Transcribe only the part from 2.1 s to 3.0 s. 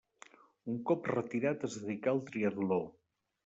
al triatló.